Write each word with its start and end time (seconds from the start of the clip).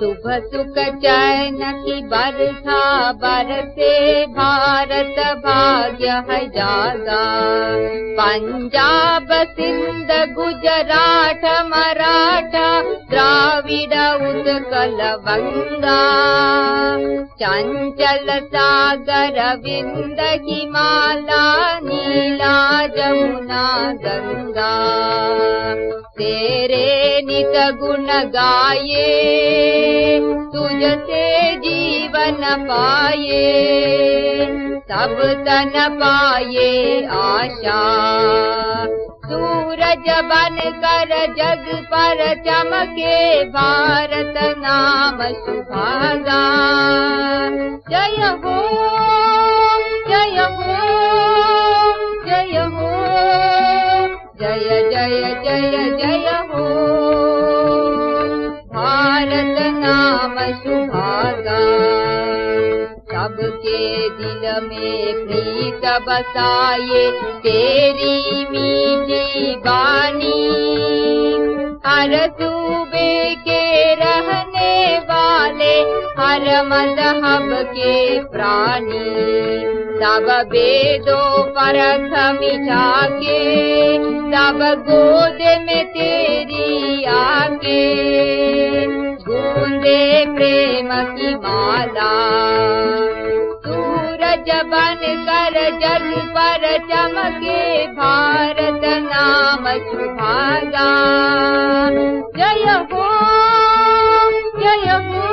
सुख 0.00 0.26
चैन 1.02 1.56
की 1.76 1.94
बरसा 2.10 2.82
बरसे 3.22 3.94
भारत 4.34 5.16
भाग्य 5.44 6.10
है 6.28 6.38
जागा 6.56 7.22
पंजाब 8.18 9.32
सिंध 9.56 10.12
गुजरात 10.36 11.44
मराठा 11.70 12.68
द्राविड 13.10 13.94
उत्कल 14.28 15.02
वंगा 15.26 15.98
चंचल 17.42 18.30
सागर 18.54 19.40
विंद 19.64 20.20
हिमाला 20.46 21.44
नीला 21.80 22.56
जमुना 22.96 23.66
गंगा 24.04 24.72
तेरे 26.18 26.87
गुण 27.80 28.06
गाये 28.06 29.08
तुझसे 30.52 31.56
जीवन 31.56 32.66
पाये 32.68 33.54
सब 34.90 35.18
तन 35.46 35.72
पाये 35.88 37.04
आशा। 37.04 37.80
सूरज 39.26 40.10
बन 40.30 40.58
कर 40.84 41.26
जग 41.38 41.84
पर 41.84 42.34
चमके 42.34 43.44
भारत 43.44 44.34
नाम 44.58 45.22
सुभागा 45.22 46.44
दिल 63.36 64.68
में 64.68 65.26
प्रीत 65.26 65.84
बसाए 66.08 67.10
तेरी 67.38 68.44
मीठी 68.50 69.56
बानी 69.56 70.48
हर 71.86 72.28
सूबे 72.30 73.34
के 73.34 73.94
रहने 73.94 74.98
वाले 74.98 75.74
हर 76.18 76.66
मजहब 76.66 77.62
के 77.68 78.20
प्राणी। 78.20 79.38
सब 79.98 80.48
वेदों 80.52 81.42
पर 81.42 81.76
मिटा 82.32 83.08
के 83.08 83.38
सब 84.32 84.58
गोद 84.88 85.38
में 85.66 85.84
तेरी 85.86 87.04
आके। 87.04 87.84
गूंदे 89.28 90.26
प्रेम 90.36 90.88
की 91.16 91.34
माला 91.34 92.12
बन 94.50 95.00
कर 95.28 95.56
जग 95.78 96.06
पर 96.28 96.62
चमके 96.78 97.86
भारत 97.86 98.80
नाम 98.84 99.64
सुभागा। 99.78 100.88
जय 102.36 102.70
हो 102.92 103.08
जय 104.60 104.90
हो 105.08 105.24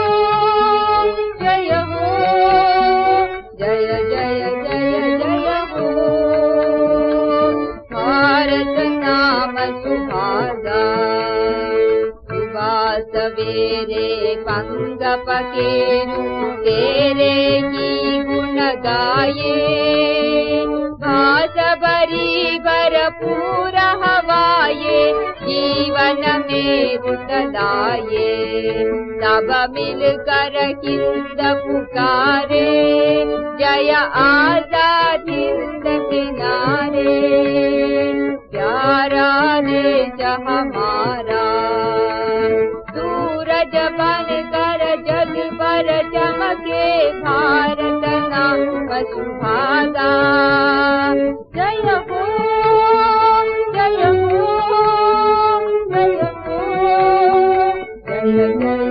जय 1.41 1.71
हो 1.81 2.09
जय 3.59 3.87
जय 4.09 4.39
जय 4.63 5.17
जय 5.17 5.59
हो। 5.71 5.89
भारत 7.93 8.75
नाम 8.77 9.55
सुभागा। 9.55 11.05
सवेरे 12.95 14.35
पंग 14.35 14.99
पके 15.29 16.05
तेरे 16.63 17.61
की 17.65 18.23
गुण 18.23 18.34
गाये 18.85 19.55
भाष 21.03 21.57
भरी 21.83 22.59
भरपूर 22.67 23.77
हवाये 24.03 25.01
जीवन 25.41 26.21
में 26.47 26.97
रुतलाये 27.05 28.33
सब 29.21 29.51
मिलकर 29.75 30.57
हिंद 30.85 31.41
पुकारे 31.65 32.65
जय 33.59 33.93
किनारे 36.09 37.13
प्यारा 38.51 39.29
देश 39.67 40.21
हमारा 40.47 41.43
सूरज 42.95 43.75
Thank 58.25 58.61
you. 58.61 58.84